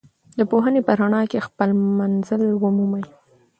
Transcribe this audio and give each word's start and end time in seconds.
د 0.37 0.39
پوهې 0.49 0.81
په 0.87 0.91
رڼا 0.99 1.21
کې 1.31 1.45
خپل 1.47 1.69
منزل 1.99 2.43
ومومئ. 2.61 3.03